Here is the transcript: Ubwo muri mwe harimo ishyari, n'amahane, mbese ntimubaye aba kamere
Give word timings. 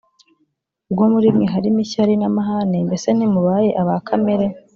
Ubwo 0.89 1.03
muri 1.13 1.27
mwe 1.35 1.45
harimo 1.53 1.79
ishyari, 1.85 2.13
n'amahane, 2.17 2.77
mbese 2.87 3.07
ntimubaye 3.13 3.69
aba 3.81 3.95
kamere 4.07 4.45